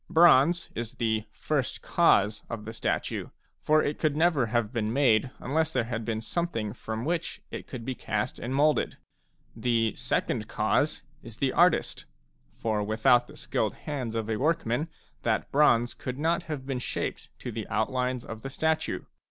Bronze 0.09 0.71
is 0.73 0.95
the 0.95 1.25
"first 1.31 1.83
cause" 1.83 2.41
of 2.49 2.65
the 2.65 2.73
statue, 2.73 3.27
for 3.59 3.83
it 3.83 3.99
could 3.99 4.15
never 4.17 4.47
have 4.47 4.73
been 4.73 4.91
made 4.91 5.29
unless 5.37 5.71
there 5.71 5.83
had 5.83 6.03
been 6.05 6.21
something 6.21 6.73
from 6.73 7.05
which 7.05 7.43
it 7.51 7.67
could 7.67 7.85
be 7.85 7.93
cast 7.93 8.39
and 8.39 8.55
moulded. 8.55 8.97
The 9.55 9.93
"second 9.93 10.47
cause" 10.47 11.03
is 11.21 11.37
the 11.37 11.53
artist; 11.53 12.07
for 12.51 12.81
without 12.81 13.27
the 13.27 13.37
skilled 13.37 13.75
hands 13.75 14.15
of 14.15 14.27
a 14.27 14.37
workman 14.37 14.87
that 15.21 15.51
bronze 15.51 15.93
could 15.93 16.17
not 16.17 16.41
have 16.49 16.65
been 16.65 16.79
shaped 16.79 17.29
to 17.37 17.51
the 17.51 17.67
outlines 17.67 18.25
of 18.25 18.41
the 18.41 18.49
statue. 18.49 19.03